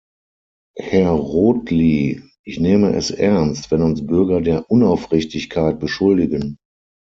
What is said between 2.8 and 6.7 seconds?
es ernst, wenn uns Bürger der Unaufrichtigkeit beschuldigen.